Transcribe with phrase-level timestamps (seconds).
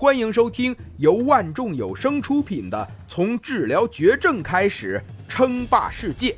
[0.00, 2.78] 欢迎收听由万众有声出品的
[3.12, 6.30] 《从治疗绝症开始称霸世界》，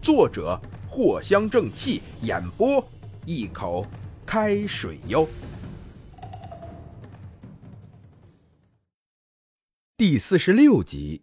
[0.00, 0.56] 作者
[0.88, 2.88] 藿香正气，演播
[3.26, 3.84] 一口
[4.24, 5.28] 开水哟。
[9.96, 11.22] 第四十六集，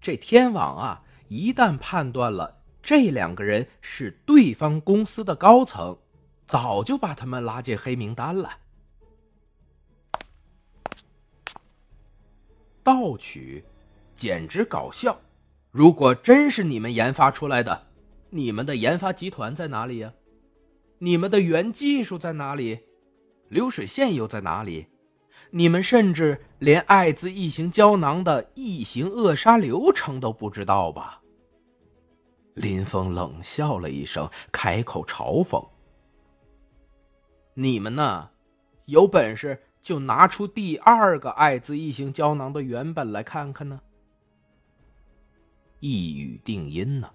[0.00, 5.98] 这天网啊，一旦判断了这两个人是对方公司的高层，
[6.46, 8.50] 早就把他们拉进黑名单了。
[12.88, 13.62] 盗取，
[14.14, 15.20] 简直搞笑！
[15.70, 17.86] 如果真是你们研发出来的，
[18.30, 20.10] 你们的研发集团在哪里呀？
[20.96, 22.80] 你们的原技术在哪里？
[23.50, 24.86] 流水线又在哪里？
[25.50, 31.20] 你们甚至连艾滋异形胶囊的异形扼杀流程都不知道吧？
[32.54, 35.62] 林峰冷笑了一声，开口嘲讽
[37.52, 38.30] ：“你们呢？
[38.86, 43.80] 有本事！”就拿出第二个艾滋异形胶囊的原本来看看呢。
[45.80, 47.08] 一语定音呢，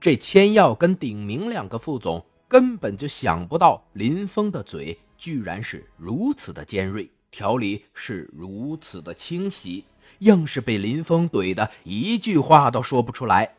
[0.00, 9.84] 这千耀跟鼎明两个副总根本就想不到林峰的嘴居然是如此的尖锐，条理是如此的清晰，
[10.20, 13.54] 硬是被林峰怼的一句话都说不出来。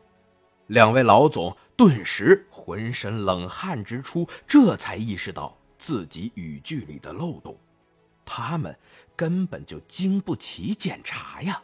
[0.66, 7.56] 两位老总顿时浑身冷汗直出，这才意识到自己语句里的漏洞。
[8.24, 8.76] 他们
[9.16, 11.62] 根本就经不起检查呀！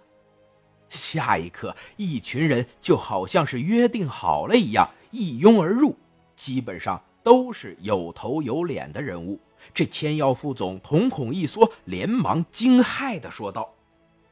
[0.88, 5.96] 下一刻，一群人就好像是约定好了一样，一拥而入，
[6.34, 9.38] 基本上都是有头有脸的人物。
[9.74, 13.74] 这千耀副总瞳孔一缩，连忙惊骇的说道：“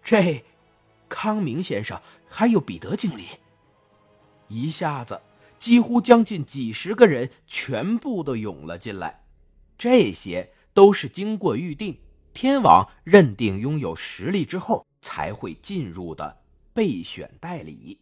[0.02, 0.44] 这，
[1.08, 3.26] 康明先生，还有彼得经理。”
[4.48, 5.20] 一下子，
[5.58, 9.24] 几乎将近几十个人全部都涌了进来，
[9.76, 11.98] 这些都是经过预定。
[12.36, 16.36] 天网认定拥有实力之后才会进入的
[16.74, 17.98] 备选代理，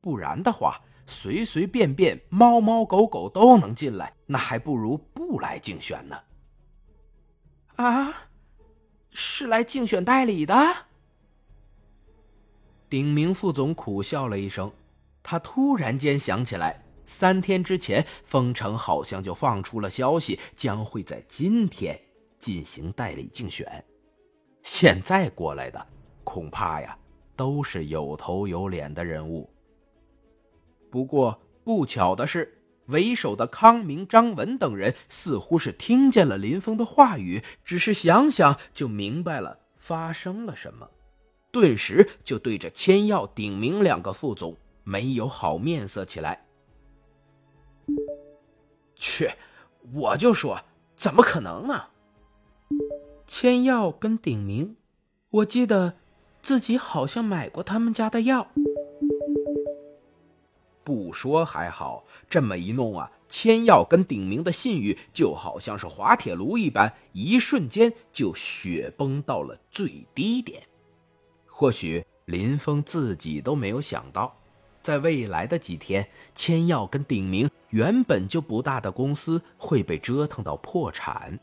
[0.00, 6.18] 不然的话，随随便便猫猫狗狗都能进来，那还不如不来竞选呢。
[7.74, 8.28] 啊，
[9.10, 10.54] 是来竞选代理的？
[12.88, 14.72] 鼎明副总苦笑了一声，
[15.22, 22.00] 他突然间想起来，三天之前，丰城好像就放出了消息，将会在今天。
[22.38, 23.84] 进行代理竞选，
[24.62, 25.86] 现在过来的
[26.24, 26.96] 恐怕呀
[27.34, 29.48] 都是有头有脸的人物。
[30.90, 40.88] 不过不巧的是，为首的康明、张文等人似乎是听见了林峰的话语，只是想想就明白了发生了什么，
[41.50, 46.46] 顿时就对着千耀、鼎明两个副总没有好面色起来。
[48.94, 49.28] 去，
[49.92, 50.58] 我就说，
[50.94, 51.84] 怎么可能呢？
[53.26, 54.76] 千药跟鼎明，
[55.30, 55.94] 我记得
[56.42, 58.52] 自己好像买过他们家的药。
[60.84, 70.62] 不说还好，这么一弄啊，千药跟鼎明的信誉就好像是滑铁卢一般，一瞬间就雪崩到了最低点。
[71.46, 74.36] 或许林峰自己都没有想到，
[74.80, 81.40] 在未来的几天，千药跟鼎明原本就不大的公司会被折腾到破产。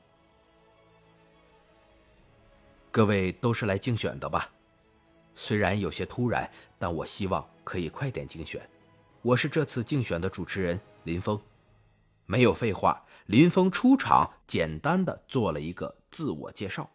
[2.94, 4.48] 各位都是来竞选的吧？
[5.34, 8.62] 虽然有些突然，但我希望可以快点竞选。
[9.24, 11.42] 我是这次竞选的主持人林峰。
[12.28, 16.88] 没有废话，林峰出场，简单的做了一个自我介绍。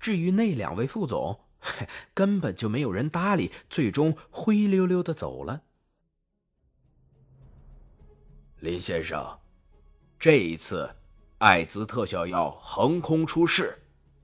[0.00, 1.38] 至于那两位副总，
[2.14, 5.60] 根本就没有人搭理，最终灰溜溜的走了。
[8.60, 9.38] 林先生，
[10.18, 10.88] 这一次
[11.36, 13.78] 艾滋特效药横空出世，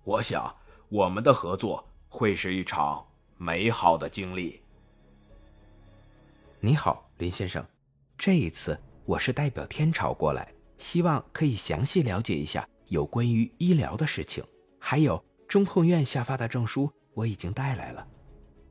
[0.05, 0.57] 我想。
[0.91, 3.07] 我们的合作会是一场
[3.37, 4.61] 美好的经历。
[6.59, 7.65] 你好，林先生，
[8.19, 14.43] 这一次我是代表天朝过来，希望可以详细了解一下有关于医疗的事情，
[14.81, 18.05] 还有中控院下发的证书我已经带来了，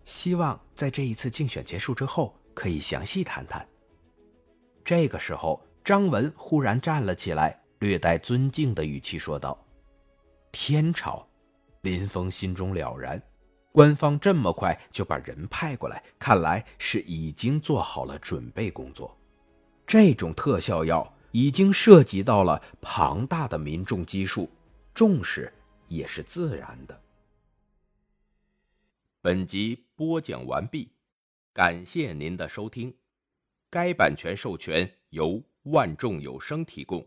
[0.03, 3.65] 希望在这一次竞选结束之后可以详细谈谈。
[4.83, 9.57] 这个时候，张文忽然站了起来，略带尊敬的语气说道
[10.51, 11.25] ：“天朝。”
[11.81, 13.21] 林峰心中了然，
[13.71, 19.17] 官方这么快就把人派过来，看来是已经做好了准备工作。
[19.85, 24.49] 这种特效药已经涉及到了庞大的民众基数，
[24.93, 25.51] 重视
[25.87, 27.01] 也是自然的。
[29.21, 30.91] 本集播讲完毕，
[31.53, 32.93] 感谢您的收听。
[33.69, 37.05] 该版权授权由万众有声提供。